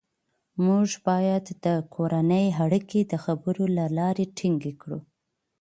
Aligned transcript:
موږ 0.65 0.89
باید 1.07 1.45
د 1.65 1.67
کورنۍ 1.93 2.47
اړیکې 2.63 2.99
د 3.11 3.13
خبرو 3.23 3.63
له 3.77 3.85
لارې 3.97 4.25
ټینګې 4.37 4.73
کړو 4.81 4.99